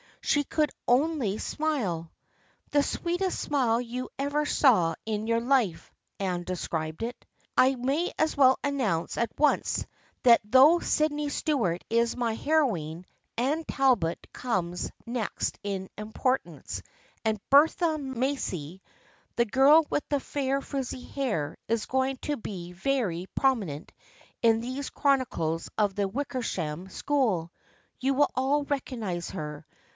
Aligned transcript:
She 0.23 0.43
could 0.43 0.71
only 0.87 1.37
smile." 1.37 2.11
The 2.71 2.81
sweetest 2.83 3.39
smile 3.39 3.81
you 3.81 4.09
ever 4.17 4.45
saw 4.45 4.95
in 5.05 5.27
your 5.27 5.39
life," 5.41 5.91
Anne 6.19 6.43
described 6.43 7.03
it. 7.03 7.23
I 7.57 7.75
may 7.75 8.11
as 8.17 8.37
well 8.37 8.57
announce 8.63 9.17
at 9.17 9.31
once 9.37 9.85
that 10.23 10.41
though 10.43 10.79
Sydney 10.79 11.29
Stuart 11.29 11.83
is 11.89 12.15
my 12.15 12.33
heroine, 12.33 13.05
Anne 13.37 13.63
Talbot 13.63 14.25
comes 14.31 14.89
next 15.05 15.59
in 15.63 15.89
importance, 15.97 16.81
and 17.25 17.39
Bertha 17.49 17.97
Macy, 17.99 18.81
the 19.35 19.45
girl 19.45 19.85
with 19.89 20.07
the 20.09 20.19
fair 20.19 20.61
frizzy 20.61 21.01
hair, 21.03 21.57
is 21.67 21.85
going 21.87 22.17
to 22.23 22.37
be 22.37 22.71
very 22.71 23.27
prominent 23.35 23.91
in 24.41 24.61
these 24.61 24.89
chronicles 24.89 25.69
of 25.77 25.93
the 25.93 26.07
Wickersham 26.07 26.89
School. 26.89 27.51
You 27.99 28.13
will 28.15 28.31
all 28.35 28.63
recognize 28.63 29.29
her. 29.31 29.65